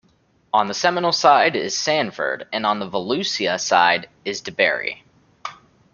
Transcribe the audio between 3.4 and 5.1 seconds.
side is DeBary.